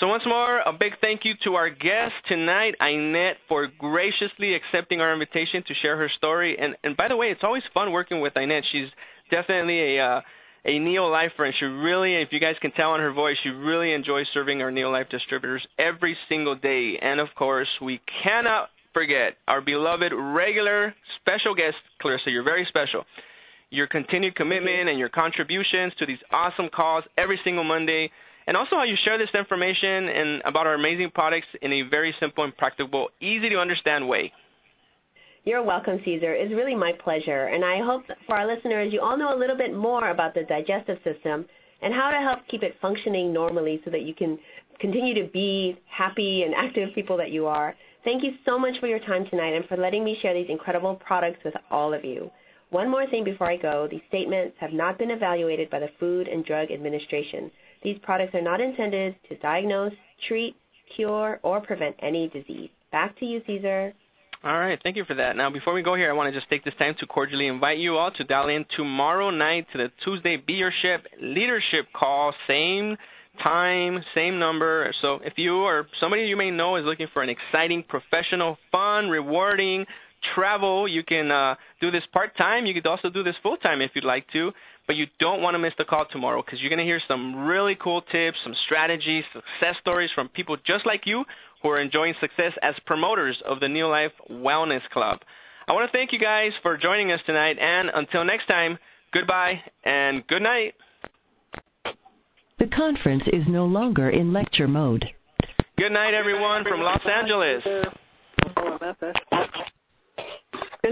[0.00, 5.00] So once more, a big thank you to our guest tonight, Inette, for graciously accepting
[5.00, 6.56] our invitation to share her story.
[6.58, 8.62] And and by the way, it's always fun working with Inette.
[8.72, 8.88] She's
[9.30, 10.20] definitely a uh,
[10.66, 13.92] a Neolifer, and she really, if you guys can tell on her voice, she really
[13.92, 16.94] enjoys serving our Neolife distributors every single day.
[17.00, 22.30] And of course, we cannot forget our beloved regular special guest, Clarissa.
[22.30, 23.04] You're very special.
[23.70, 28.10] Your continued commitment and your contributions to these awesome calls every single Monday
[28.46, 32.14] and also how you share this information and about our amazing products in a very
[32.20, 34.32] simple and practical, easy to understand way.
[35.44, 36.32] You're welcome, Caesar.
[36.32, 37.46] It's really my pleasure.
[37.48, 40.42] And I hope for our listeners, you all know a little bit more about the
[40.44, 41.44] digestive system
[41.82, 44.38] and how to help keep it functioning normally so that you can
[44.80, 47.74] continue to be happy and active people that you are.
[48.04, 50.96] Thank you so much for your time tonight and for letting me share these incredible
[51.06, 52.30] products with all of you.
[52.70, 53.86] One more thing before I go.
[53.90, 57.50] These statements have not been evaluated by the Food and Drug Administration.
[57.84, 59.92] These products are not intended to diagnose,
[60.26, 60.56] treat,
[60.96, 62.70] cure, or prevent any disease.
[62.90, 63.92] Back to you, Cesar.
[64.42, 65.36] All right, thank you for that.
[65.36, 67.78] Now, before we go here, I want to just take this time to cordially invite
[67.78, 72.34] you all to dial in tomorrow night to the Tuesday Be Your Ship leadership call.
[72.46, 72.96] Same
[73.42, 74.92] time, same number.
[75.00, 79.08] So if you or somebody you may know is looking for an exciting, professional, fun,
[79.08, 79.86] rewarding
[80.34, 82.66] travel, you can uh, do this part time.
[82.66, 84.52] You could also do this full time if you'd like to
[84.86, 87.46] but you don't want to miss the call tomorrow because you're going to hear some
[87.46, 91.24] really cool tips, some strategies, success stories from people just like you
[91.62, 95.20] who are enjoying success as promoters of the Neolife Wellness Club.
[95.66, 98.78] I want to thank you guys for joining us tonight, and until next time,
[99.12, 100.74] goodbye and good night.
[102.58, 105.06] The conference is no longer in lecture mode.
[105.78, 107.62] Good night, everyone from Los Angeles.
[107.64, 107.86] Good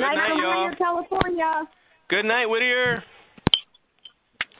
[0.00, 1.68] night, from Whittier, California.
[2.08, 3.04] Good night, Whittier.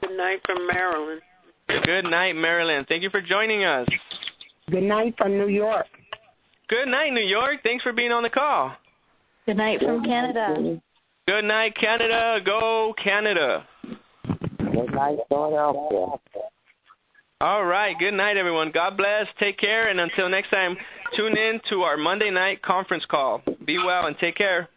[0.03, 1.21] Good night from Maryland.
[1.67, 2.87] Good night, Maryland.
[2.89, 3.87] Thank you for joining us.
[4.69, 5.85] Good night from New York.
[6.67, 7.59] Good night, New York.
[7.63, 8.73] Thanks for being on the call.
[9.45, 10.79] Good night from Canada.
[11.25, 12.39] Good night, Canada.
[12.45, 13.65] Go, Canada.
[14.57, 16.19] Good night, Philadelphia.
[17.39, 17.95] All right.
[17.97, 18.71] Good night, everyone.
[18.73, 19.27] God bless.
[19.39, 19.89] Take care.
[19.89, 20.75] And until next time,
[21.15, 23.41] tune in to our Monday night conference call.
[23.65, 24.67] Be well and take care.